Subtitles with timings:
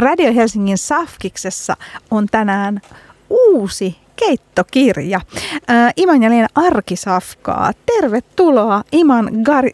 [0.00, 1.76] Radio Helsingin Safkiksessa
[2.10, 2.80] on tänään
[3.30, 5.20] uusi keittokirja.
[5.70, 7.72] Äh, Iman ja Leena Arkisafkaa.
[7.86, 9.70] Tervetuloa Iman Gari,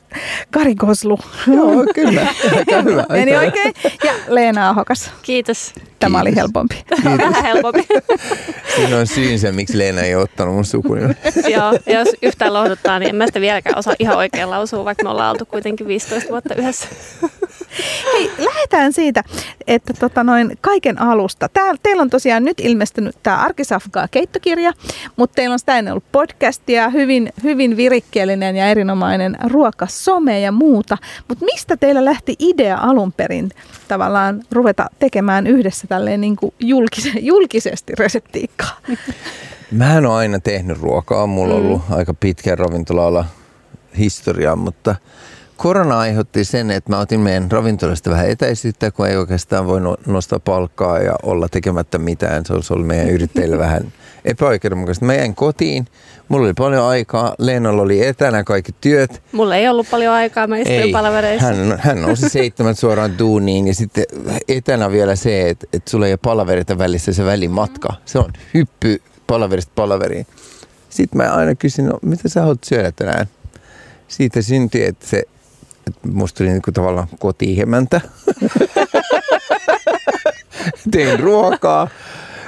[0.52, 1.18] Garigoslu.
[1.56, 2.26] Joo, kyllä.
[2.56, 3.06] Aika hyvä.
[3.08, 3.74] Meni oikein.
[4.04, 5.10] Ja Leena Ahokas.
[5.22, 5.72] Kiitos.
[5.98, 6.20] Tämä Kiitos.
[6.22, 6.84] oli helpompi.
[7.04, 7.86] Vähän helpompi.
[8.76, 11.16] Siinä on syynsä, miksi Leena ei ottanut mun sukunimen.
[11.48, 15.04] Joo, ja jos yhtään lohduttaa, niin en mä sitä vieläkään osaa ihan oikein lausua, vaikka
[15.04, 16.88] me ollaan oltu kuitenkin 15 vuotta yhdessä.
[18.12, 19.24] Hei, lähdetään siitä,
[19.66, 21.48] että tota noin kaiken alusta.
[21.48, 24.08] Täällä, teillä on tosiaan nyt ilmestynyt tämä Arkisafkaa
[24.40, 24.72] keittokirja,
[25.16, 30.98] mutta teillä on sitä ennen ollut podcastia, hyvin, hyvin virikkeellinen ja erinomainen ruokasome ja muuta.
[31.28, 33.50] Mutta mistä teillä lähti idea alun perin
[33.88, 38.80] tavallaan ruveta tekemään yhdessä tälleen niin kuin julkise, julkisesti reseptiikkaa?
[39.70, 41.26] Mä en ole aina tehnyt ruokaa.
[41.26, 41.94] Mulla on ollut mm.
[41.94, 43.24] aika pitkä ravintola
[43.98, 44.94] historiaa, mutta–
[45.56, 50.40] korona aiheutti sen, että mä otin meidän ravintolasta vähän etäisyyttä, kun ei oikeastaan voi nostaa
[50.40, 52.46] palkkaa ja olla tekemättä mitään.
[52.46, 53.92] Se olisi ollut meidän yrittäjille vähän
[54.24, 55.04] epäoikeudenmukaista.
[55.04, 55.86] Mä jäin kotiin,
[56.28, 59.22] mulla oli paljon aikaa, Leenalla oli etänä kaikki työt.
[59.32, 61.46] Mulla ei ollut paljon aikaa, mä istuin palavereissa.
[61.46, 64.04] Hän, hän nousi seitsemän suoraan duuniin ja sitten
[64.48, 67.92] etänä vielä se, että, että sulla ei ole palaverita välissä se välimatka.
[68.04, 70.26] Se on hyppy palaverista palaveriin.
[70.90, 73.26] Sitten mä aina kysyin, no mitä sä haluat syödä tänään?
[74.08, 75.22] Siitä syntyi, että se
[76.12, 78.00] musta tuli niinku tavallaan kotiihemäntä.
[80.90, 81.88] Tein ruokaa.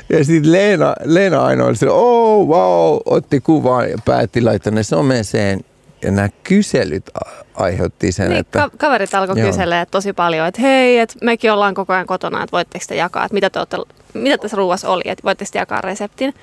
[0.09, 4.83] Ja sitten Leena, Leena aina oli sillä, oh wow, otti kuvan ja päätti laittaa ne
[4.83, 5.61] someseen.
[6.03, 7.11] Ja nämä kyselyt
[7.55, 8.59] aiheutti sen, niin, että...
[8.59, 12.53] Ka- kaverit alkoi kyselee tosi paljon, että hei, että mekin ollaan koko ajan kotona, että
[12.53, 13.77] voitteko te jakaa, että mitä, te olette,
[14.15, 16.35] mitä tässä ruuassa oli, että voitteko te jakaa reseptin.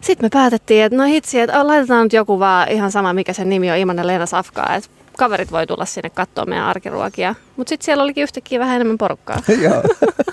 [0.00, 3.48] Sitten me päätettiin, että no hitsi, että laitetaan nyt joku vaan ihan sama, mikä sen
[3.48, 7.34] nimi on, Imanen Leena Safkaa, että kaverit voi tulla sinne katsoa meidän arkiruokia.
[7.56, 9.42] Mutta sitten siellä olikin yhtäkkiä vähän enemmän porukkaa.
[9.62, 9.82] Joo.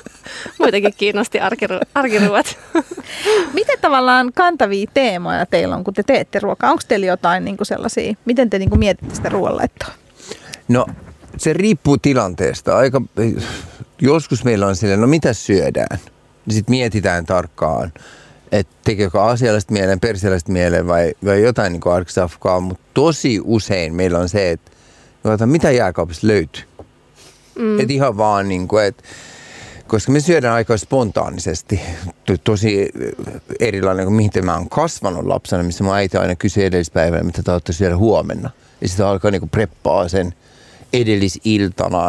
[0.60, 2.58] Muitakin kiinnosti arkiru- arkiruot.
[3.54, 6.72] Miten tavallaan kantavia teemoja teillä on, kun te teette ruokaa?
[6.72, 9.90] Onko teillä jotain niin kuin sellaisia, miten te niin kuin mietitte sitä ruoanlaittoa?
[10.68, 10.86] No
[11.38, 12.78] se riippuu tilanteesta.
[12.78, 13.02] Aika,
[14.02, 16.00] joskus meillä on silleen, no mitä syödään?
[16.50, 17.94] Sitten mietitään tarkkaan
[18.52, 24.20] että tekeekö asiallista mieleen, persialaista mieleen vai, vai jotain niin arkisafkaa, mutta tosi usein meillä
[24.20, 26.64] on se, että mitä jääkaupista löytyy.
[27.56, 27.80] Mm.
[27.80, 29.04] Että ihan vaan niin kuin, että
[29.88, 31.82] koska me syödään aika spontaanisesti,
[32.44, 32.90] tosi
[33.60, 37.74] erilainen kuin mihin mä oon kasvanut lapsena, missä mun äiti aina kysyi edellispäivänä, mitä te
[37.74, 38.50] syödä huomenna.
[38.82, 40.34] Ja sitten alkaa niin kuin preppaa sen
[40.94, 42.04] edellisiltana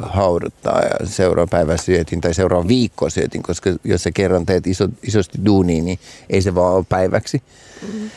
[0.00, 4.88] hauduttaa ja seuraava päivä syötin tai seuraava viikko syötin, koska jos sä kerran teet iso,
[5.02, 5.98] isosti duunia, niin
[6.30, 7.42] ei se vaan ole päiväksi.
[7.82, 8.10] Mm.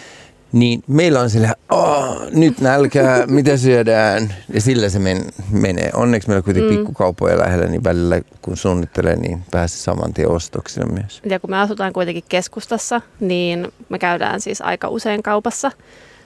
[0.52, 5.90] Niin meillä on sillä, oh, nyt nälkää, mitä syödään, ja sillä se men, menee.
[5.94, 6.78] Onneksi meillä on kuitenkin mm.
[6.78, 11.22] pikkukaupoja lähellä, niin välillä kun suunnittelee, niin pääsee saman tien ostoksina myös.
[11.30, 15.72] Ja kun me asutaan kuitenkin keskustassa, niin me käydään siis aika usein kaupassa.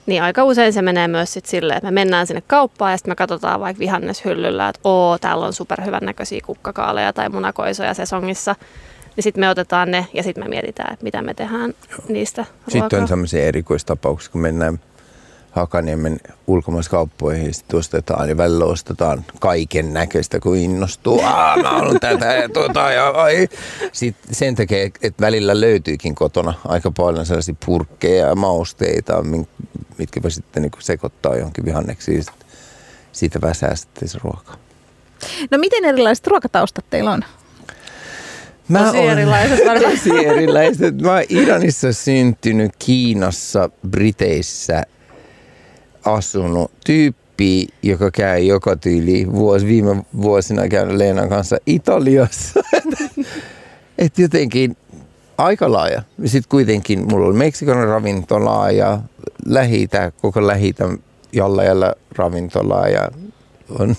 [0.07, 3.11] Niin aika usein se menee myös sit silleen, että me mennään sinne kauppaan ja sitten
[3.11, 8.55] me katsotaan vaikka vihanneshyllyllä, että oo, täällä on superhyvän näköisiä kukkakaaleja tai munakoisoja sesongissa.
[9.15, 11.99] Niin sitten me otetaan ne ja sitten me mietitään, että mitä me tehdään Joo.
[12.09, 12.99] niistä Sitten ruokaa.
[12.99, 14.79] on sellaisia erikoistapauksia, kun mennään
[15.51, 21.21] Hakaniemen ulkomaiskauppoihin ja sitten ostetaan ja välillä ostetaan kaiken näköistä, kun innostuu.
[21.23, 23.47] Aa, mä haluan tätä ja tuota ja ai.
[23.91, 29.23] Sitten sen takia, että välillä löytyykin kotona aika paljon sellaisia purkkeja ja mausteita,
[29.97, 32.23] mitkä sitten niin sekoittaa johonkin vihanneksiin.
[33.11, 34.57] Siitä väsää sitten se ruoka.
[35.51, 37.21] No miten erilaiset ruokataustat teillä on?
[38.67, 39.91] Mä tosi olen, erilaiset varmaan.
[39.91, 41.01] Tosi erilaiset.
[41.01, 44.83] Mä oon Iranissa syntynyt, Kiinassa, Briteissä
[46.05, 52.59] asunut tyyppi, joka käy joka tyyli vuosi, viime vuosina käynyt Leenan kanssa Italiassa.
[53.97, 54.77] Et jotenkin
[55.37, 56.01] aika laaja.
[56.25, 58.99] Sitten kuitenkin mulla oli Meksikon ravintolaa ja
[59.47, 59.87] lähi
[60.21, 60.75] koko lähi
[61.33, 61.63] jalla
[62.15, 63.09] ravintolaa ja
[63.79, 63.95] on,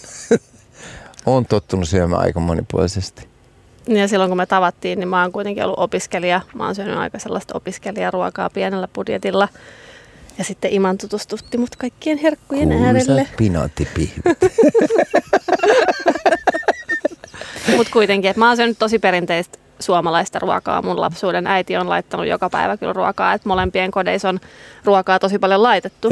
[1.27, 3.29] on tottunut syömään aika monipuolisesti.
[3.87, 6.41] Ja silloin kun me tavattiin, niin mä oon kuitenkin ollut opiskelija.
[6.55, 9.49] Mä oon syönyt aika sellaista opiskelijaruokaa pienellä budjetilla.
[10.39, 13.29] Ja sitten Iman tutustutti mut kaikkien herkkujen Kuuluisa äärelle.
[13.37, 14.25] pinaattipihvit.
[17.77, 20.83] Mutta kuitenkin, että mä oon syönyt tosi perinteistä suomalaista ruokaa.
[20.83, 24.41] Mun lapsuuden äiti on laittanut joka päivä kyllä ruokaa, että molempien kodeissa on
[24.85, 26.09] ruokaa tosi paljon laitettu.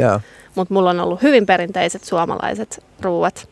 [0.55, 3.49] Mutta mulla on ollut hyvin perinteiset suomalaiset ruuat.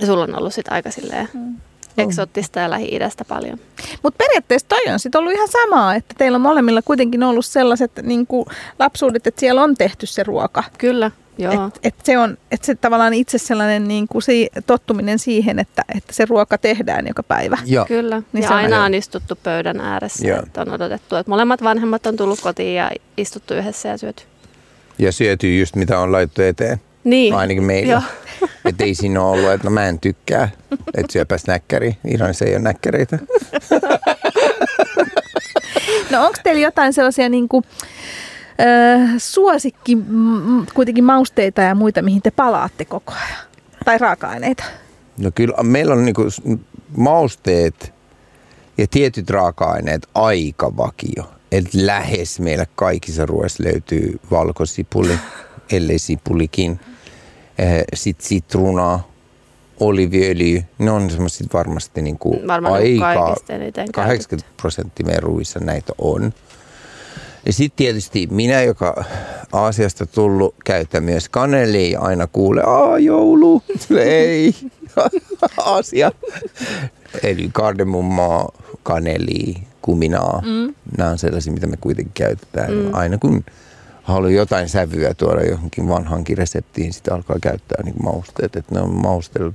[0.00, 1.56] Ja sulla on ollut sitten aika silleen mm.
[1.98, 3.58] eksoottista ja Lähi-idästä paljon.
[4.02, 7.92] Mutta periaatteessa toi on sitten ollut ihan samaa, että teillä on molemmilla kuitenkin ollut sellaiset
[8.02, 8.46] niin kuin
[8.78, 10.64] lapsuudet, että siellä on tehty se ruoka.
[10.78, 11.10] Kyllä.
[11.40, 11.66] Joo.
[11.66, 15.82] Et, et se on et se tavallaan itse sellainen niin kuin si, tottuminen siihen, että,
[15.96, 17.58] että se ruoka tehdään joka päivä.
[17.66, 18.22] Ja, Kyllä.
[18.32, 20.28] Niin ja se on- aina on istuttu pöydän ääressä.
[20.28, 20.38] Joo.
[20.42, 24.22] Että on odotettu, että molemmat vanhemmat on tullut kotiin ja istuttu yhdessä ja syöty.
[24.98, 26.80] ja syötyy just mitä on laittu eteen.
[27.04, 27.34] Niin.
[27.34, 27.92] Ainakin meillä.
[27.92, 28.02] Joo.
[28.64, 30.48] Että ei siinä ole ollut, että no mä en tykkää,
[30.94, 31.96] että syöpä snäkkäri.
[32.04, 33.18] Iranissa ei ole näkkäreitä.
[36.10, 37.64] No onko teillä jotain sellaisia niin kuin,
[38.60, 43.38] äh, suosikki m- kuitenkin mausteita ja muita, mihin te palaatte koko ajan?
[43.84, 44.64] Tai raaka-aineita?
[45.18, 46.22] No kyllä meillä on niinku
[46.96, 47.92] mausteet
[48.78, 51.24] ja tietyt raaka-aineet aika vakio.
[51.52, 55.18] Et lähes meillä kaikissa ruoissa löytyy valkosipuli,
[55.72, 56.80] ellei sipulikin.
[57.94, 59.10] Sitten sitruunaa,
[59.80, 65.60] oliviöljy, ne on semmoiset varmasti niinku Varmaan niinku aika, kaikista eniten 80 prosenttia meidän ruuissa
[65.60, 66.32] näitä on.
[67.46, 69.04] Ja sitten tietysti minä, joka
[69.52, 73.62] Aasiasta tullut, käytän myös kanelia ja aina kuulee, aa joulu,
[73.98, 74.54] ei,
[75.56, 76.12] Aasia.
[77.22, 78.48] Eli kardemummaa,
[78.82, 80.74] kaneli, kuminaa, mm.
[80.98, 82.72] nämä on sellaisia, mitä me kuitenkin käytetään.
[82.72, 82.94] Mm.
[82.94, 83.44] Aina kun
[84.02, 88.94] haluaa jotain sävyä tuoda johonkin vanhankin reseptiin, sitten alkaa käyttää niin mausteet, että ne on
[88.94, 89.52] mausteilla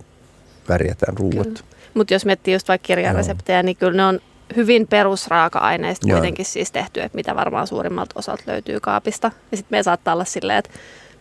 [0.70, 1.66] värjätään ruuat.
[1.94, 4.20] Mutta jos miettii just vaikka kirjareseptejä, niin kyllä ne on
[4.56, 6.18] hyvin perusraaka-aineista Joo.
[6.18, 9.32] kuitenkin siis tehty, että mitä varmaan suurimmalta osalta löytyy kaapista.
[9.52, 10.72] Ja sitten me saattaa olla silleen, että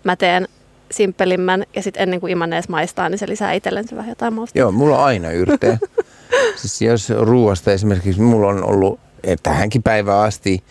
[0.05, 0.49] mä teen
[0.91, 4.59] simppelimmän ja sitten ennen kuin Iman edes maistaa, niin se lisää itsellensä vähän jotain mausta.
[4.59, 5.79] Joo, mulla on aina yrteä.
[6.57, 10.65] siis jos ruuasta esimerkiksi, mulla on ollut eh, tähänkin päivään asti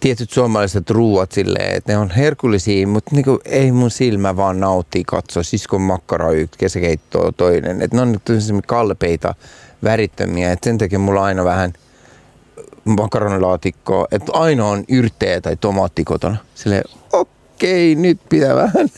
[0.00, 5.02] tietyt suomalaiset ruuat silleen, että ne on herkullisia, mutta niinku ei mun silmä vaan nautti
[5.06, 7.82] katsoa siskon makkara yksi, kesäkeittoa toinen.
[7.82, 8.22] Että ne on nyt
[8.66, 9.34] kalpeita,
[9.84, 11.72] värittömiä, että sen takia mulla on aina vähän
[12.84, 16.36] makaronilaatikkoa, että aina on yrttejä tai tomaatti kotona.
[16.54, 18.88] Silleen, okei, nyt pitää vähän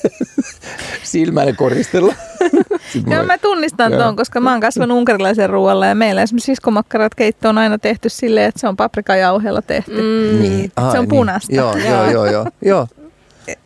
[1.02, 2.14] silmälle koristella.
[3.10, 7.48] Joo, mä tunnistan tuon, koska mä oon kasvanut unkarilaisen ruoalla ja meillä esimerkiksi siskomakkarat keitto
[7.48, 9.90] on aina tehty silleen, että se on paprikajauheella tehty.
[9.92, 10.42] Mm.
[10.42, 10.72] Niin.
[10.92, 11.52] Se on punaista.
[11.52, 11.56] Niin.
[11.56, 12.86] Joo, joo, joo, joo, joo.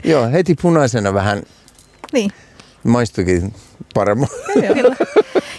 [0.04, 1.42] Joo, heti punaisena vähän
[2.12, 2.30] Niin.
[2.84, 3.54] maistuikin
[3.94, 4.28] paremmin.
[4.74, 4.96] Kyllä.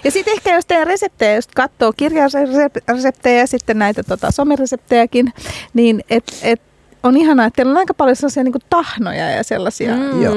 [0.03, 5.33] Ja sitten ehkä jos teidän reseptejä, jos katsoo kirjareseptejä ja sitten näitä tota, somereseptejäkin,
[5.74, 6.62] niin et, et,
[7.03, 10.21] on ihanaa, että teillä on aika paljon sellaisia niin tahnoja ja sellaisia, mm.
[10.21, 10.36] Joo.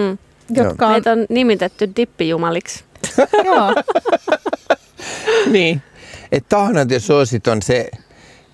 [0.51, 0.93] jotka on...
[0.93, 2.85] Meitä on nimitetty dippijumaliksi.
[3.47, 3.75] Joo.
[5.53, 5.83] niin.
[6.33, 7.91] Et tahnat ja soosit on se,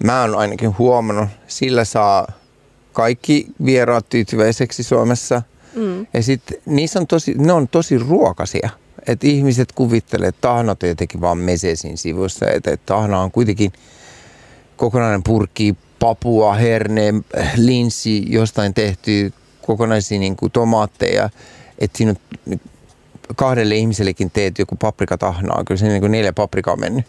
[0.05, 2.27] mä oon ainakin huomannut, sillä saa
[2.93, 5.43] kaikki vieraat tyytyväiseksi Suomessa.
[5.75, 6.07] Mm.
[6.15, 8.71] Ja sitten niissä on tosi, ne on tosi ruokasia.
[9.07, 12.47] Että ihmiset kuvittelee, että tahnat on jotenkin vaan mesesin sivussa.
[12.51, 13.73] Että et tahna on kuitenkin
[14.77, 17.15] kokonainen purkki, papua, herne,
[17.57, 19.33] linssi, jostain tehty,
[19.67, 21.31] kokonaisia niin kuin tomaatteja.
[21.79, 22.15] Että siinä
[22.51, 22.61] on
[23.37, 25.65] kahdelle ihmisellekin teet joku paprikatahnaa.
[25.65, 27.05] Kyllä se niin kuin neljä paprikaa on mennyt.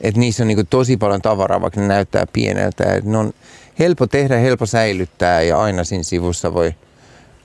[0.00, 2.94] Et niissä on niin tosi paljon tavaraa, vaikka ne näyttää pieneltä.
[2.94, 3.32] Et ne on
[3.78, 6.74] helppo tehdä, helppo säilyttää ja aina siinä sivussa voi,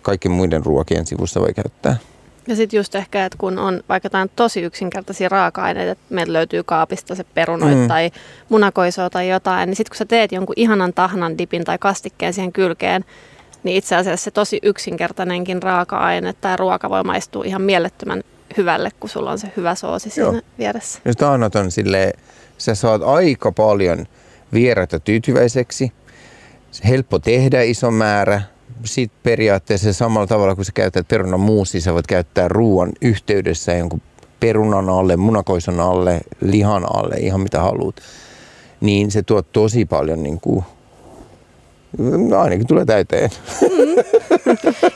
[0.01, 1.97] kaikkien muiden ruokien sivussa voi käyttää.
[2.47, 6.63] Ja sitten just ehkä, että kun on vaikka jotain tosi yksinkertaisia raaka-aineita, että meiltä löytyy
[6.63, 7.87] kaapista se perunoit Mm.
[7.87, 8.11] tai
[8.49, 12.51] munakoisoa tai jotain, niin sitten kun sä teet jonkun ihanan tahnan dipin tai kastikkeen siihen
[12.53, 13.05] kylkeen,
[13.63, 18.23] niin itse asiassa se tosi yksinkertainenkin raaka-aine tai ruoka voi maistua ihan mielettömän
[18.57, 20.41] hyvälle, kun sulla on se hyvä soosi siinä Joo.
[20.57, 20.99] vieressä.
[21.05, 22.13] Jos tahnat on silleen,
[22.57, 24.05] sä saat aika paljon
[24.53, 25.91] vieraita tyytyväiseksi.
[26.71, 28.41] Se helppo tehdä iso määrä.
[28.83, 34.01] Sitten periaatteessa samalla tavalla, kun sä käytät perunan muusia, sä voit käyttää ruoan yhteydessä jonkun
[34.39, 37.95] perunan alle, munakoison alle, lihan alle, ihan mitä haluat.
[38.81, 40.63] Niin se tuo tosi paljon niin kuin,
[41.97, 43.29] no ainakin tulee täyteen.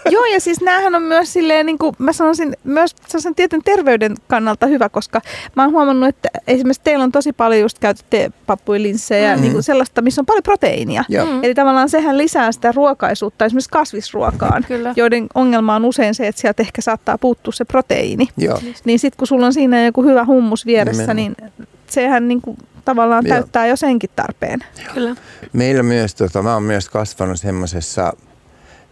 [0.09, 4.15] Joo, ja siis näähän on myös silleen, niin kuin mä sanoisin, myös sellaisen tietyn terveyden
[4.27, 5.21] kannalta hyvä, koska
[5.55, 9.41] mä oon huomannut, että esimerkiksi teillä on tosi paljon just käytätte pappuilinssejä, mm.
[9.41, 11.03] niin kuin sellaista, missä on paljon proteiinia.
[11.09, 11.25] Joo.
[11.25, 11.43] Mm.
[11.43, 14.93] Eli tavallaan sehän lisää sitä ruokaisuutta esimerkiksi kasvisruokaan, Kyllä.
[14.95, 18.27] joiden ongelma on usein se, että sieltä ehkä saattaa puuttua se proteiini.
[18.37, 18.59] Joo.
[18.85, 21.35] Niin sitten kun sulla on siinä joku hyvä hummus vieressä, Nimenomaan.
[21.49, 23.35] niin sehän niin kuin tavallaan Joo.
[23.35, 24.59] täyttää jo senkin tarpeen.
[24.93, 25.15] Kyllä.
[25.53, 28.13] Meillä myös, tota, mä oon myös kasvanut semmoisessa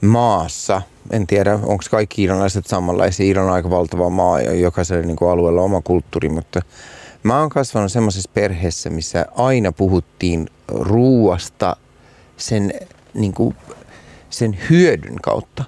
[0.02, 0.82] maassa,
[1.12, 5.32] en tiedä onko kaikki iranilaiset samanlaisia, Iran on aika valtava maa ja jokaisella niin kuin
[5.32, 6.62] alueella on oma kulttuuri, mutta
[7.24, 11.76] mä oon kasvanut semmoisessa perheessä, missä aina puhuttiin ruuasta
[12.38, 12.74] sen,
[13.14, 13.56] niin kuin,
[14.30, 15.64] sen hyödyn kautta.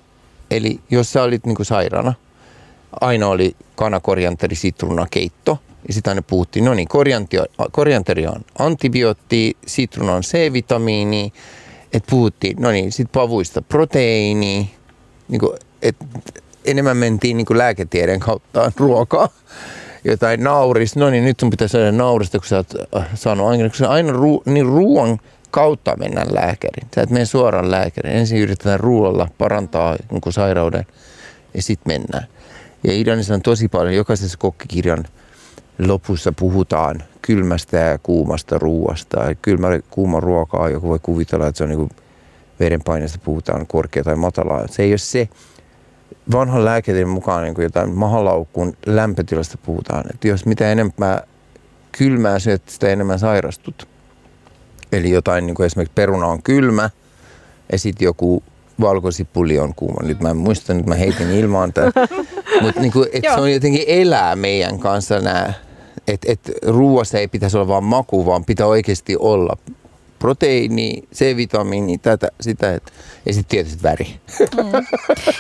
[0.52, 2.14] Eli jos sä olit niin kuin sairaana,
[3.02, 5.60] aina oli kanakorianteri sitruuna keitto.
[5.88, 6.88] Ja sitten aina puhuttiin, no niin,
[7.72, 11.34] korianteri on antibiootti, sitruuna on C-vitamiini.
[11.94, 14.76] Että puhuttiin, no niin, sitten pavuista proteiini.
[15.28, 15.96] Niin kuin, et,
[16.66, 19.30] enemmän mentiin niin kuin lääketieteen kautta ruokaa.
[20.04, 23.70] Jotain nauris, no niin nyt sun pitää saada naurista, kun sä oot äh, saanut aina,
[23.88, 25.20] aina ruu, niin ruoan
[25.52, 26.88] kautta mennään lääkäriin.
[26.96, 28.16] Sä et mene suoraan lääkäriin.
[28.16, 30.86] Ensin yritetään ruoalla parantaa niin sairauden
[31.54, 32.28] ja sitten mennään.
[32.88, 35.06] Ja Idanissa on tosi paljon, jokaisessa kokkikirjan
[35.80, 39.36] lopussa puhutaan kylmästä ja kuumasta ruuasta.
[39.42, 41.90] Kylmä kuuma ruokaa, joku voi kuvitella, että se on niin
[42.60, 44.68] verenpaineesta puhutaan korkea tai matalaa.
[44.68, 45.30] Se ei ole se.
[46.32, 50.04] Vanhan lääketieteen mukaan niin kuin jotain mahalaukkuun lämpötilasta puhutaan.
[50.14, 51.22] Että jos mitä enemmän
[51.92, 53.88] kylmää syöt, sitä enemmän sairastut.
[54.92, 56.90] Eli jotain niin kuin esimerkiksi peruna on kylmä
[57.72, 58.44] ja sitten joku
[58.82, 60.08] valkosipuli on kuuma.
[60.08, 61.94] Nyt mä en muista, nyt mä heitin ilmaan tämän.
[62.62, 65.54] Mutta niin se on jotenkin elää meidän kanssa nämä.
[66.08, 69.58] Että et ruoassa ei pitäisi olla vain maku, vaan pitää oikeasti olla
[70.26, 72.94] proteiini, C-vitamiini, tätä, sitä, et,
[73.26, 74.20] ja sitten tietysti väri.
[74.40, 74.72] Mm.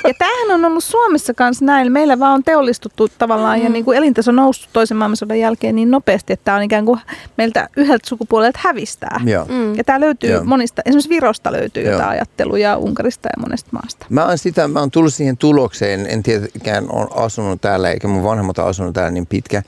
[0.08, 1.92] Ja tämähän on ollut Suomessa kanssa näin.
[1.92, 3.64] Meillä vaan on teollistuttu tavallaan mm.
[3.64, 7.00] ja niin kuin elintaso noussut toisen maailmansodan jälkeen niin nopeasti, että tämä on ikään kuin
[7.38, 9.22] meiltä yhdeltä sukupuolelta hävistää.
[9.26, 9.76] Ja, mm.
[9.76, 10.44] ja tämä löytyy ja.
[10.44, 11.92] monista, esimerkiksi Virosta löytyy ja.
[11.92, 14.06] jotain ajatteluja, Unkarista ja monesta maasta.
[14.10, 18.24] Mä oon, sitä, mä oon tullut siihen tulokseen, en tietenkään ole asunut täällä, eikä mun
[18.24, 19.64] vanhemmat asunut täällä niin pitkä.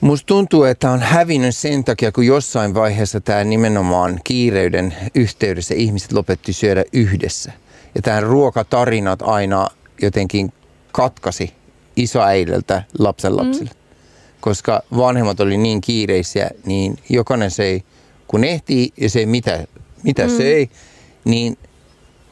[0.00, 6.12] Musta tuntuu, että on hävinnyt sen takia, kun jossain vaiheessa tämä nimenomaan kiireyden yhteydessä ihmiset
[6.12, 7.52] lopetti syödä yhdessä.
[7.94, 9.68] Ja tämä ruokatarinat aina
[10.02, 10.52] jotenkin
[10.92, 11.52] katkasi
[11.96, 13.70] isoäideltä lapsen lapsille.
[13.70, 13.80] Mm.
[14.40, 17.82] Koska vanhemmat oli niin kiireisiä, niin jokainen söi
[18.26, 19.66] kun ehtii ja se mitä,
[20.02, 20.36] mitä mm.
[20.36, 20.70] söi,
[21.24, 21.58] niin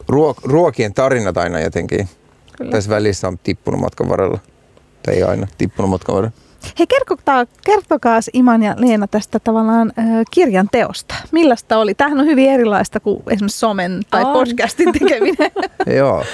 [0.01, 2.09] ruok- ruokien tarinat aina jotenkin
[2.57, 2.71] Kyllä.
[2.71, 4.39] tässä välissä on tippunut matkan varrella.
[5.03, 6.48] Tai ei aina tippunut matkan varrella.
[6.79, 11.15] Hei, kertokaa, kertokaa Iman ja Leena tästä tavallaan äh, kirjan teosta.
[11.33, 11.95] Millaista oli?
[11.95, 14.33] Tämähän on hyvin erilaista kuin esimerkiksi somen tai on.
[14.33, 15.51] podcastin tekeminen.
[15.99, 16.25] Joo.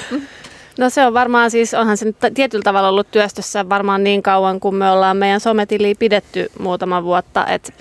[0.78, 4.74] No se on varmaan siis, onhan se tietyllä tavalla ollut työstössä varmaan niin kauan, kun
[4.74, 7.72] me ollaan meidän sometili pidetty muutama vuotta, että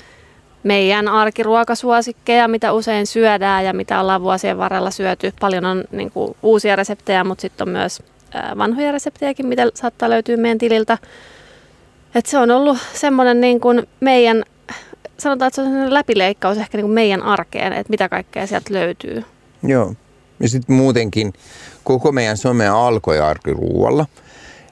[0.64, 5.34] meidän arkiruokasuosikkeja, mitä usein syödään ja mitä ollaan vuosien varrella syöty.
[5.40, 8.04] Paljon on niin kuin, uusia reseptejä, mutta sitten on myös
[8.58, 10.98] vanhoja reseptejäkin, mitä saattaa löytyä meidän tililtä.
[12.16, 14.44] Et se on ollut semmoinen niin kuin meidän,
[15.18, 19.24] sanotaan, että se on läpileikkaus ehkä niin kuin meidän arkeen, että mitä kaikkea sieltä löytyy.
[19.64, 19.94] Joo.
[20.40, 21.34] Ja sitten muutenkin
[21.84, 24.06] koko meidän some alkoi arkiruualla.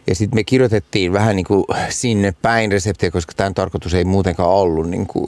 [0.07, 4.49] Ja sitten me kirjoitettiin vähän niin kuin sinne päin reseptejä, koska tämän tarkoitus ei muutenkaan
[4.49, 5.27] ollut niin kuin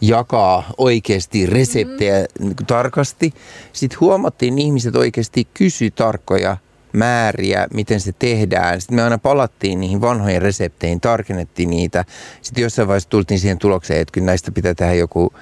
[0.00, 2.46] jakaa oikeasti reseptejä mm.
[2.46, 3.34] niin kuin tarkasti.
[3.72, 6.56] Sitten huomattiin, ihmiset oikeasti kysy tarkkoja
[6.96, 8.80] määriä, miten se tehdään.
[8.80, 12.04] Sitten me aina palattiin niihin vanhoihin resepteihin, tarkennettiin niitä.
[12.42, 15.32] Sitten jossain vaiheessa tultiin siihen tulokseen, että kyllä näistä pitää tehdä joku,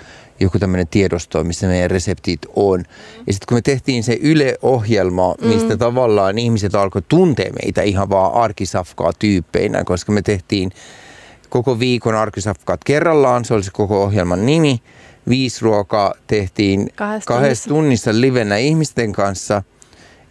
[0.40, 2.84] joku tämmöinen tiedosto, missä meidän reseptit on.
[3.26, 5.78] Ja sitten kun me tehtiin se Yle-ohjelma, mistä mm.
[5.78, 10.70] tavallaan ihmiset alkoi tuntea meitä ihan vaan arkisafkaa tyyppeinä, koska me tehtiin
[11.48, 14.82] koko viikon arkisafkaat kerrallaan, se oli se koko ohjelman nimi.
[15.28, 19.62] Viisi ruokaa tehtiin kahdessa, kahdessa tunnissa livenä ihmisten kanssa–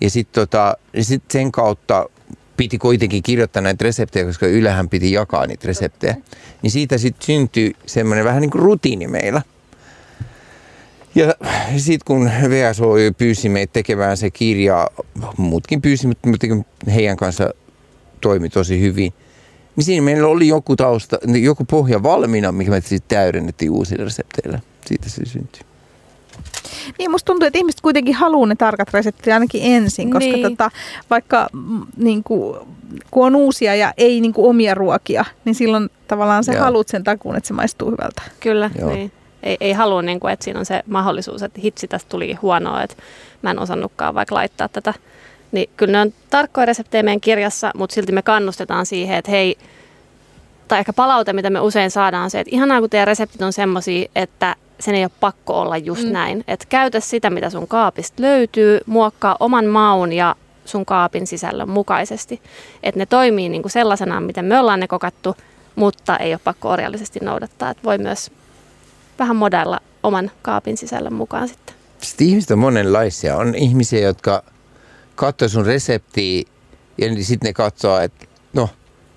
[0.04, 2.10] ja sitten tota, sit sen kautta
[2.58, 6.16] piti kuitenkin kirjoittaa näitä reseptejä, koska Ylehän piti jakaa niitä reseptejä.
[6.62, 9.42] Niin siitä sitten syntyi semmoinen vähän niin kuin rutiini meillä.
[11.16, 11.34] Ja
[11.78, 14.88] sitten kun VSOY pyysi meitä tekemään se kirja,
[15.38, 16.48] muutkin pyysi, mutta
[16.92, 17.50] heidän kanssa
[18.22, 19.14] toimi tosi hyvin.
[19.76, 24.60] Niin siinä meillä oli joku tausta, joku pohja valmiina, mikä me sitten täydennettiin uusilla resepteillä.
[24.86, 25.73] Siitä se syntyi.
[27.00, 30.50] Niin, musta tuntuu, että ihmiset kuitenkin haluaa ne tarkat reseptit ainakin ensin, koska niin.
[30.50, 30.72] tota,
[31.10, 32.58] vaikka mm, niin kuin,
[33.12, 37.04] kun on uusia ja ei niin kuin, omia ruokia, niin silloin tavallaan se haluat sen
[37.04, 38.22] takuun, että se maistuu hyvältä.
[38.40, 38.94] Kyllä, Joo.
[38.94, 39.12] niin.
[39.44, 42.84] Ei, ei halua, niin kuin, että siinä on se mahdollisuus, että hitsi, tästä tuli huonoa,
[42.84, 42.96] että
[43.42, 44.94] mä en osannutkaan vaikka laittaa tätä.
[45.52, 49.58] Niin kyllä ne on tarkkoja reseptejä meidän kirjassa, mutta silti me kannustetaan siihen, että hei,
[50.68, 53.54] tai ehkä palaute, mitä me usein saadaan, on se, että ihanaa kun teidän reseptit on
[53.54, 56.12] semmoisia, että sen ei ole pakko olla just mm.
[56.12, 56.44] näin.
[56.48, 60.36] Että käytä sitä, mitä sun kaapista löytyy, muokkaa oman maun ja
[60.66, 62.42] sun kaapin sisällön mukaisesti.
[62.84, 65.36] Että ne toimii niin kuin sellaisena, miten me ollaan ne kokattu,
[65.76, 67.70] mutta ei ole pakko orjallisesti noudattaa.
[67.70, 68.32] Että voi myös
[69.20, 71.76] vähän modella oman kaapin sisällön mukaan sitten.
[72.02, 73.38] Sitten ihmiset on monenlaisia.
[73.38, 74.44] On ihmisiä, jotka
[75.16, 76.44] katsoo sun reseptiä
[76.98, 78.70] ja sitten ne katsoo, että no,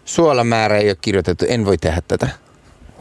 [0.04, 2.28] suolamäärä ei ole kirjoitettu, en voi tehdä tätä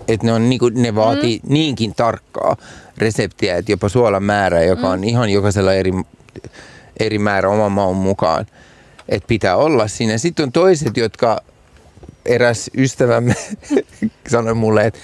[0.07, 1.53] että ne, on, niinku, ne vaatii mm.
[1.53, 2.57] niinkin tarkkaa
[2.97, 5.03] reseptiä, että jopa suolan määrä, joka on mm.
[5.03, 5.91] ihan jokaisella eri,
[7.00, 8.45] eri määrä oman maun mukaan,
[9.09, 10.17] että pitää olla siinä.
[10.17, 11.41] Sitten on toiset, jotka
[12.25, 13.35] eräs ystävämme
[14.31, 15.00] sanoi mulle, että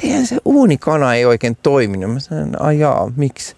[0.00, 2.12] teidän se uunikana ei oikein toiminut.
[2.12, 3.56] Mä sanoin, ajaa, miksi?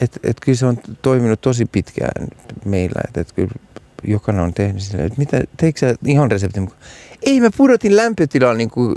[0.00, 2.28] Että et kyllä se on toiminut tosi pitkään
[2.64, 3.50] meillä, että et kyllä
[4.04, 6.80] jokainen on tehnyt sille, että mitä, teikö sä ihan reseptin mukaan?
[7.22, 8.94] Ei, mä pudotin lämpötilaa niin kuin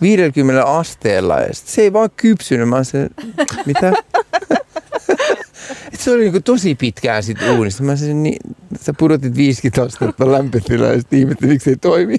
[0.00, 2.68] 50 asteella ja se ei vaan kypsynyt.
[2.68, 3.08] Mä se,
[3.66, 3.92] mitä?
[5.92, 7.84] Et se oli niin tosi pitkään sit uunissa.
[7.84, 8.38] Mä sanoin, niin,
[8.80, 12.16] sä pudotit 50 astetta lämpötilaa ja sitten ihmettelin, miksi se ei toimi.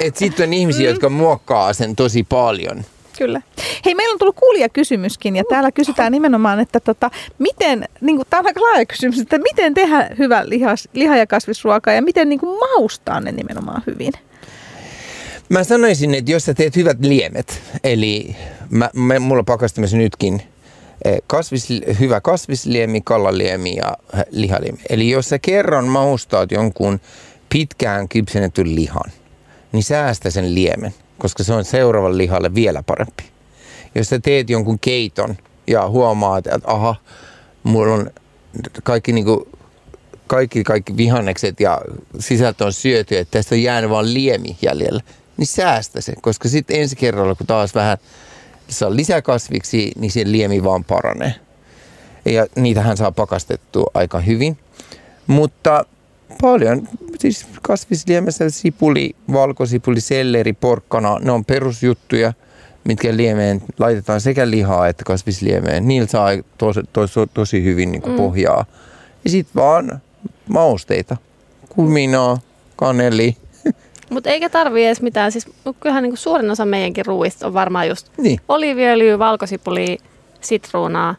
[0.00, 2.84] Et sitten on ihmisiä, jotka muokkaa sen tosi paljon.
[3.20, 3.42] Kyllä.
[3.84, 8.40] Hei, meillä on tullut kuulijakysymyskin ja täällä kysytään nimenomaan, että tota, miten, niin kuin, tämä
[8.40, 12.40] on aika laaja kysymys, että miten tehdä hyvä lihas, liha- ja kasvisruokaa ja miten niin
[12.40, 14.12] kuin, maustaa ne nimenomaan hyvin?
[15.48, 18.36] Mä sanoisin, että jos sä teet hyvät liemet, eli
[18.70, 20.42] mä, mä, mulla pakastamassa nytkin
[21.04, 21.68] eh, kasvis,
[22.00, 24.78] hyvä kasvisliemi, kalaliemi ja eh, lihaliemi.
[24.90, 27.00] Eli jos sä kerran maustaat jonkun
[27.48, 29.12] pitkään kypsennetyn lihan,
[29.72, 33.24] niin säästä sen liemen koska se on seuraavan lihalle vielä parempi.
[33.94, 35.36] Jos sä teet jonkun keiton
[35.66, 36.96] ja huomaat, että aha,
[37.62, 38.10] mulla on
[38.82, 39.40] kaikki, niin kuin,
[40.26, 41.80] kaikki, kaikki vihannekset ja
[42.18, 45.00] sisältö on syöty, että tästä on jäänyt vain liemi jäljellä,
[45.36, 47.98] niin säästä se, koska sitten ensi kerralla, kun taas vähän
[48.68, 51.34] saa lisäkasviksi, niin se liemi vaan paranee.
[52.24, 54.58] Ja niitähän saa pakastettua aika hyvin.
[55.26, 55.84] Mutta
[56.40, 56.88] Paljon.
[57.18, 62.32] Siis kasvisliemessä sipuli, valkosipuli, selleri, porkkana, ne on perusjuttuja,
[62.84, 65.88] mitkä liemeen laitetaan sekä lihaa että kasvisliemeen.
[65.88, 68.16] Niillä saa tosi, tosi, tosi hyvin niin kuin mm.
[68.16, 68.64] pohjaa.
[69.24, 70.00] Ja sitten vaan
[70.48, 71.16] mausteita.
[71.68, 72.38] Kuminaa,
[72.76, 73.36] kaneli.
[74.10, 75.32] Mutta eikä tarvii edes mitään.
[75.32, 75.48] Siis
[75.80, 78.40] kyllähän niin kuin suurin osa meidänkin ruuista on varmaan just niin.
[78.48, 79.98] oliiviöljyä, valkosipuli,
[80.40, 81.14] sitruunaa,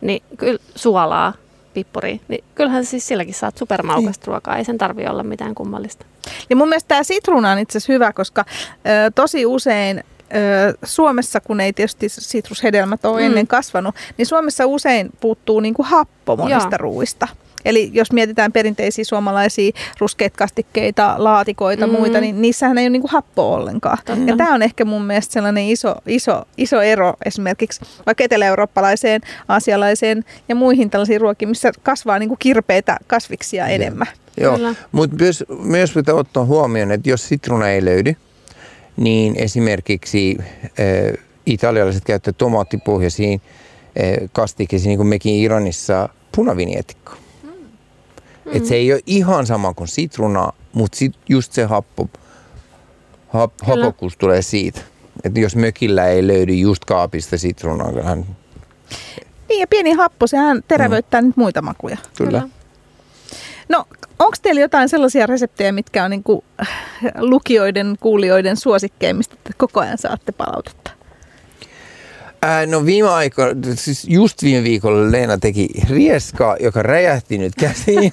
[0.00, 1.32] niin kyllä suolaa
[1.74, 4.26] pippuri, niin kyllähän siis silläkin saat supermaukasta niin.
[4.26, 6.06] ruokaa, ei sen tarvi olla mitään kummallista.
[6.50, 11.40] Ja mun mielestä tämä sitruuna on itse asiassa hyvä, koska ö, tosi usein ö, Suomessa,
[11.40, 13.26] kun ei tietysti sitrushedelmät ole mm.
[13.26, 16.78] ennen kasvanut, niin Suomessa usein puuttuu niinku happo monista Joo.
[16.78, 17.28] ruuista.
[17.64, 21.92] Eli jos mietitään perinteisiä suomalaisia ruskeita kastikkeita, laatikoita, mm.
[21.92, 23.98] muita, niin niissähän ei ole niinku happoa ollenkaan.
[24.04, 24.22] Totta.
[24.26, 30.24] Ja tämä on ehkä mun mielestä sellainen iso, iso, iso ero esimerkiksi vaikka etelä-eurooppalaiseen, aasialaiseen
[30.48, 34.06] ja muihin tällaisiin ruokiin, missä kasvaa niinku kirpeitä kasviksia enemmän.
[34.40, 34.58] Joo,
[34.92, 38.16] mutta myös, myös pitää ottaa huomioon, että jos sitruna ei löydy,
[38.96, 43.40] niin esimerkiksi äh, italialaiset käyttävät tomaattipohjaisiin
[44.00, 47.12] äh, kastikkeisiin, niin kuin mekin Iranissa, punavinietikko.
[48.44, 48.56] Mm.
[48.56, 52.08] Et se ei ole ihan sama kuin sitruna, mutta sit just se happo,
[53.28, 54.80] hap, hapokkuus tulee siitä.
[55.24, 58.26] Että jos mökillä ei löydy just kaapista sitrunaa, hän...
[59.48, 61.26] Niin ja pieni happo, sehän terävöittää mm.
[61.26, 61.96] nyt muita makuja.
[62.16, 62.30] Kyllä.
[62.30, 62.48] Kyllä.
[63.68, 63.84] No,
[64.18, 66.44] onko teillä jotain sellaisia reseptejä, mitkä on niinku
[67.18, 70.90] lukijoiden, kuulijoiden suosikkeja, mistä te koko ajan saatte palautetta?
[72.42, 78.12] Ää, no viime aikoina, siis just viime viikolla Leena teki rieskaa, joka räjähti nyt käsiin.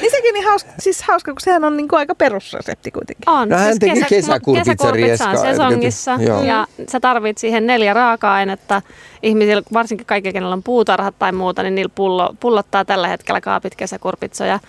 [0.00, 3.28] niin sekin niin hauska, siis hauska, kun sehän on niin kuin aika perusresepti kuitenkin.
[3.30, 3.48] On.
[3.48, 5.30] No hän siis teki kesä, kesäkurpitsa rieskaa.
[5.30, 6.42] on sesongissa Joo.
[6.42, 8.82] ja sä tarvit siihen neljä raaka-ainetta.
[9.22, 13.74] Ihmisillä, varsinkin kaikki, kenellä on puutarhat tai muuta, niin niillä pullo, pullottaa tällä hetkellä kaapit
[13.74, 14.60] kesäkurpitsoja.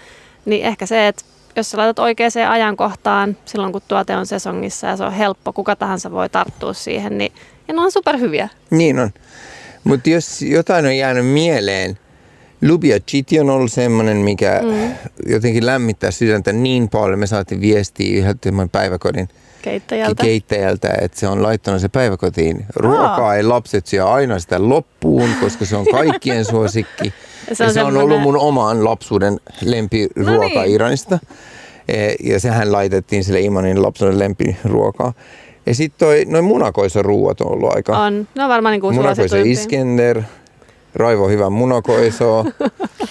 [0.46, 1.26] Niin ehkä se, että
[1.60, 5.76] jos sä laitat oikeaan ajankohtaan silloin, kun tuote on sesongissa ja se on helppo, kuka
[5.76, 7.32] tahansa voi tarttua siihen, niin
[7.68, 8.50] ja ne on superhyviä.
[8.70, 9.12] Niin on.
[9.84, 12.00] Mutta jos jotain on jäänyt mieleen,
[12.62, 14.94] Lubia Chiti on ollut semmoinen, mikä mm.
[15.26, 17.20] jotenkin lämmittää sydäntä niin paljon.
[17.20, 19.30] Me saatiin viestiä yhdeltä päiväkodin
[19.62, 20.24] keittäjältä.
[20.24, 22.66] keittäjältä, että se on laittanut se päiväkotiin.
[22.76, 27.14] Ruokaa ei lapset syö aina sitä loppuun, koska se on kaikkien suosikki.
[27.54, 30.76] se on, ja se on ollut mun oman lapsuuden lempiruoka no niin.
[30.76, 31.20] Iranista.
[31.88, 35.14] E, ja sehän laitettiin sille Imanin lapsuuden lempiruokaa.
[35.66, 37.98] Ja sitten noin munakoissa ruuat on ollut aika...
[37.98, 38.28] On.
[38.36, 40.22] Ne on varmaan niin kuin Munakoisa Iskender,
[40.96, 42.46] Raivo hyvä munakoiso.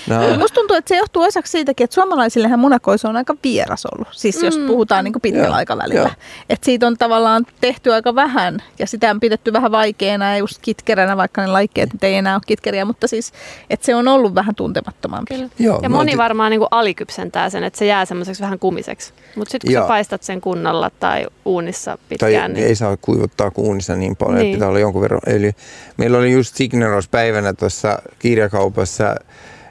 [0.07, 0.39] No.
[0.39, 4.09] Musta tuntuu, että se johtuu osaksi siitäkin, että suomalaisillehän munakoiso on aika vieras ollut.
[4.13, 4.67] Siis jos mm.
[4.67, 6.11] puhutaan niin pitkällä ja, aikavälillä.
[6.51, 10.59] Että siitä on tavallaan tehty aika vähän ja sitä on pidetty vähän vaikeana ja just
[10.63, 12.85] kitkeränä, vaikka ne laikkeet ei enää ole kitkeriä.
[12.85, 13.33] Mutta siis,
[13.71, 15.35] että se on ollut vähän tuntemattomampi.
[15.35, 15.49] Kyllä.
[15.59, 19.13] Joo, ja moni varmaan niin kuin alikypsentää sen, että se jää semmoiseksi vähän kumiseksi.
[19.37, 19.85] Mutta sitten kun Joo.
[19.85, 22.33] sä paistat sen kunnolla tai uunissa pitkään.
[22.33, 22.67] Tai niin...
[22.67, 24.47] ei saa kuivuttaa uunissa niin paljon, niin.
[24.47, 25.53] että pitää olla jonkun verran öljy.
[25.97, 27.78] Meillä oli just Signeros päivänä tuossa
[28.19, 29.17] kirjakaupassa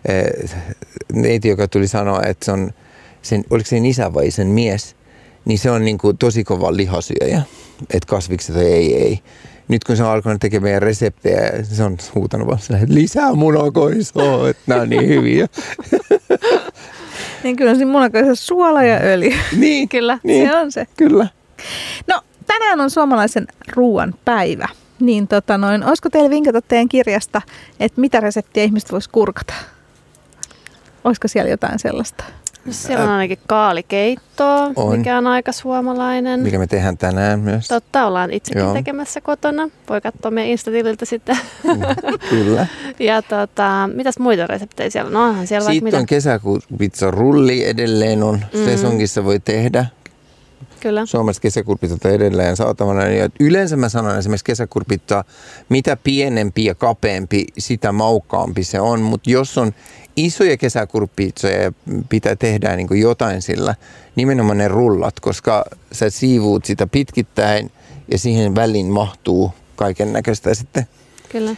[0.08, 0.50] eh,
[1.14, 2.72] neiti, joka tuli sanoa, että se on,
[3.22, 4.96] sen, oliko sen isä vai sen mies,
[5.46, 7.42] niin se on niin kuin tosi kova lihasyöjä,
[7.82, 9.20] että kasvikset ei, ei.
[9.68, 14.50] Nyt kun se on alkanut tekemään meidän reseptejä, se on huutanut vaan että lisää munakoisoa,
[14.50, 15.48] että nämä on niin hyviä.
[17.44, 19.34] niin kyllä siinä munakoisossa suola ja öljy.
[19.58, 20.88] Niin, kyllä, niin, se on se.
[20.98, 21.28] Kyllä.
[22.08, 24.68] No, tänään on suomalaisen ruoan päivä.
[25.00, 27.42] Niin tota noin, olisiko teille vinkata teidän kirjasta,
[27.80, 29.54] että mitä reseptiä ihmiset voisi kurkata?
[31.04, 32.24] Olisiko siellä jotain sellaista?
[32.68, 34.98] No, siellä on ainakin kaalikeittoa, On.
[34.98, 36.40] mikä on aika suomalainen.
[36.40, 37.68] Mikä me tehdään tänään myös.
[37.68, 38.74] Totta, ollaan itsekin Joo.
[38.74, 39.70] tekemässä kotona.
[39.90, 41.38] Voi katsoa meidän Instatililtä sitten.
[42.30, 42.68] Kyllä.
[43.00, 45.14] ja tota, mitäs muita reseptejä siellä on?
[45.14, 45.98] No onhan siellä mitä.
[45.98, 48.40] on kesäkuun pizza rulli edelleen on.
[48.54, 48.66] Mm.
[48.66, 49.86] Sesongissa voi tehdä.
[50.80, 51.06] Kyllä.
[51.06, 53.06] Suomalaiset kesäkurpitat on edelleen saatavana.
[53.06, 55.24] Ja yleensä mä sanon esimerkiksi kesäkurpittaa,
[55.70, 59.02] mitä pienempi ja kapeampi, sitä maukkaampi se on.
[59.02, 59.74] Mutta jos on
[60.16, 61.72] isoja kesäkurpitsoja ja
[62.10, 63.76] pitää tehdä niin kuin jotain sillä,
[64.16, 67.72] nimenomaan ne rullat, koska sä siivuut sitä pitkittäin
[68.12, 70.88] ja siihen väliin mahtuu kaiken näköistä sitten.
[71.30, 71.56] Kyllä.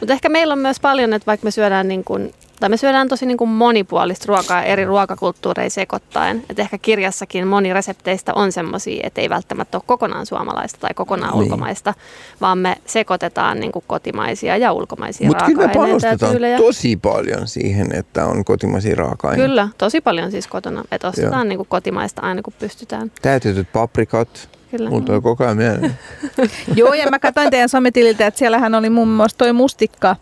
[0.00, 3.08] Mutta ehkä meillä on myös paljon, että vaikka me syödään niin kuin, tai me syödään
[3.08, 6.44] tosi niin kuin monipuolista ruokaa eri ruokakulttuureja sekoittaen.
[6.50, 11.32] Että ehkä kirjassakin moni resepteistä on semmoisia, että ei välttämättä ole kokonaan suomalaista tai kokonaan
[11.32, 11.42] Niin.
[11.42, 11.94] ulkomaista,
[12.40, 16.58] vaan me sekoitetaan niin kuin kotimaisia ja ulkomaisia Mutta kyllä me raaka-aineita ja panostetaan tyylejä.
[16.58, 19.48] tosi paljon siihen, että on kotimaisia raaka-aineita.
[19.48, 20.84] Kyllä, tosi paljon siis kotona.
[20.92, 21.10] Että Joo.
[21.10, 23.12] ostetaan niin kuin kotimaista aina kun pystytään.
[23.22, 24.48] Täytetyt paprikat.
[24.70, 24.90] Kyllä.
[24.90, 25.98] Mulla tulee koko ajan mieleen.
[26.76, 30.16] Joo, ja mä katsoin teidän sometililtä, että siellähän oli muun muassa toi mustikka.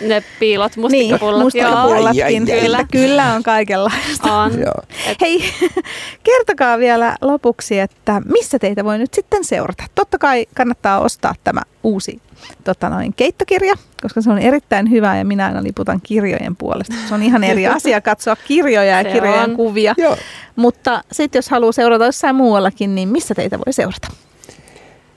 [0.00, 1.14] Ne piilot, Niin.
[1.22, 2.60] Ai, ai, ai.
[2.60, 4.32] Kyllä, kyllä on kaikenlaista.
[4.34, 4.60] On.
[4.60, 4.82] Joo.
[5.20, 5.44] Hei,
[6.22, 9.84] kertokaa vielä lopuksi, että missä teitä voi nyt sitten seurata.
[9.94, 12.20] Totta kai kannattaa ostaa tämä uusi
[12.64, 16.94] tota noin, keittokirja, koska se on erittäin hyvä ja minä aina liputan kirjojen puolesta.
[17.08, 19.56] Se on ihan eri asia katsoa kirjoja ja Se kirjojen on.
[19.56, 19.94] kuvia.
[19.98, 20.16] Joo.
[20.56, 24.08] Mutta sitten jos haluaa seurata jossain muuallakin, niin missä teitä voi seurata?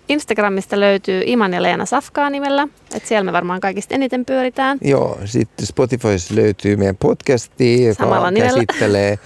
[0.10, 2.68] Instagramista löytyy Iman ja Leena Safkaa nimellä.
[2.96, 4.78] Et siellä me varmaan kaikista eniten pyöritään.
[4.82, 9.20] Joo, sitten Spotifyssa löytyy meidän podcasti, joka Samalla käsittelee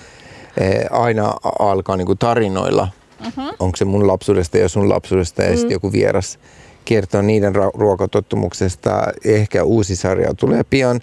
[0.57, 2.87] eh, aina alkaa niinku tarinoilla.
[3.27, 3.55] Uh-huh.
[3.59, 5.55] Onko se mun lapsuudesta ja sun lapsuudesta ja mm.
[5.55, 6.39] sitten joku vieras
[6.85, 9.03] kertoo niiden ra- ruokatottumuksesta.
[9.25, 11.01] Ehkä uusi sarja tulee pian,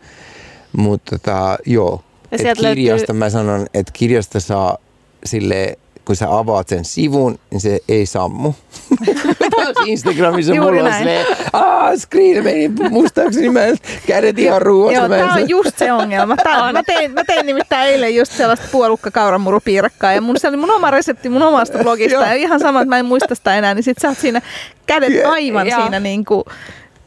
[0.76, 2.02] mutta tota, joo.
[2.22, 4.78] Ja Et sieltä löytyy- kirjasta mä sanon, että kirjasta saa
[5.24, 8.52] sille kun sä avaat sen sivun, niin se ei sammu.
[9.86, 10.98] Instagramissa Juuri mulla on näin.
[10.98, 14.98] silleen, aah, screen meni mustaakseni, mä en- kädet ihan ruuassa.
[15.00, 16.36] Joo, mä saa- on just se ongelma.
[16.36, 20.56] Tää, mä, tein, mä tein nimittäin eilen just sellaista puolukka kauramurupiirakkaa ja mun, se oli
[20.56, 23.74] mun oma resepti mun omasta blogista ja ihan sama, että mä en muista sitä enää,
[23.74, 24.42] niin sit sä oot siinä
[24.86, 26.44] kädet aivan siinä niin kuin,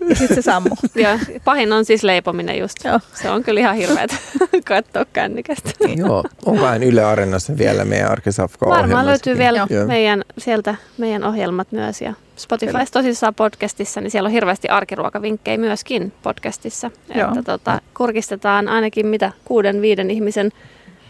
[0.10, 0.75] ja sit se sammu.
[0.95, 2.77] Ja pahin on siis leipominen just.
[2.83, 2.99] Joo.
[3.13, 4.15] Se on kyllä ihan hirveätä
[4.65, 5.69] katsoa kännykästä.
[5.95, 9.88] Joo, onkohan Yle Areenassa vielä meidän Arkisafka Varmaan löytyy vielä Joo.
[9.88, 16.13] meidän, sieltä meidän ohjelmat myös ja Spotifyssa tosissaan podcastissa, niin siellä on hirveästi arkiruokavinkkejä myöskin
[16.23, 16.91] podcastissa.
[17.15, 17.27] Joo.
[17.27, 20.51] Että tota, kurkistetaan ainakin mitä kuuden, viiden ihmisen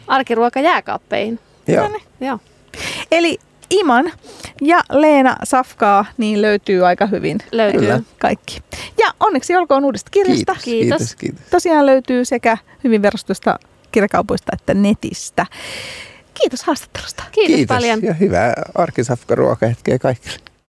[0.08, 1.40] arkiruoka jääkaappeihin.
[1.68, 1.90] Joo.
[2.22, 2.40] Joo.
[3.12, 4.12] Eli Iman
[4.62, 7.80] ja Leena Safkaa niin löytyy aika hyvin Löytyy.
[7.82, 8.00] Kyllä.
[8.20, 8.62] kaikki.
[8.98, 10.54] Ja onneksi olkoon uudesta kirjasta.
[10.54, 10.98] Kiitos, Kiitos.
[10.98, 11.42] kiitos, kiitos.
[11.50, 13.60] Tosiaan löytyy sekä hyvin verostusta
[13.92, 15.46] kirjakaupoista että netistä.
[16.34, 17.24] Kiitos haastattelusta.
[17.32, 18.04] Kiitos, Kiitos paljon.
[18.04, 20.38] ja hyvää Arkisafka ruokahetkeä kaikille.